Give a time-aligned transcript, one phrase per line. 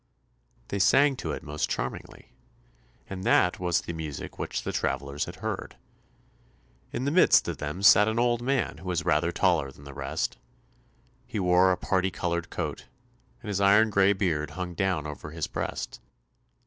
[0.69, 2.33] They sang to it most charmingly,
[3.07, 5.75] and that was the music which the travellers had heard.
[6.91, 9.93] In the midst of them sat an old man who was rather taller than the
[9.93, 10.39] rest.
[11.27, 12.87] He wore a parti coloured coat,
[13.43, 15.99] and his iron grey beard hung down over his breast.